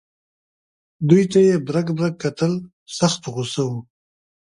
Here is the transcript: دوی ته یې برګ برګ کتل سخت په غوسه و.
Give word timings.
دوی 1.09 1.23
ته 1.31 1.39
یې 1.47 1.55
برګ 1.67 1.87
برګ 1.97 2.15
کتل 2.23 2.53
سخت 2.97 3.17
په 3.23 3.29
غوسه 3.33 3.61
و. 3.69 3.71